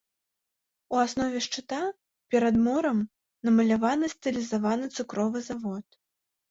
У 0.95 0.99
аснове 1.05 1.41
шчыта, 1.47 1.81
перад 2.37 2.55
морам, 2.65 2.99
намаляваны 3.51 4.13
стылізаваны 4.17 4.85
цукровы 4.99 5.39
завод. 5.53 5.85